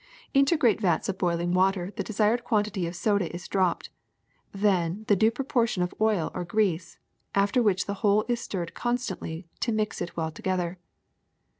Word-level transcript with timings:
Into 0.33 0.57
great 0.57 0.81
vats 0.81 1.09
of 1.09 1.19
boiling 1.19 1.53
water 1.53 1.91
the 1.95 2.01
desired 2.01 2.43
quantity 2.43 2.87
of 2.87 2.95
soda 2.95 3.31
is 3.31 3.47
dropped, 3.47 3.91
then 4.51 5.05
the 5.07 5.15
due 5.15 5.29
proportion 5.29 5.83
of 5.83 5.93
oil 6.01 6.31
or 6.33 6.43
grease, 6.43 6.97
after 7.35 7.61
which 7.61 7.85
the 7.85 7.93
whole 8.01 8.25
is 8.27 8.39
stirred 8.41 8.73
constantly 8.73 9.47
to 9.59 9.71
mix 9.71 10.01
it 10.01 10.17
well 10.17 10.31
together. 10.31 10.79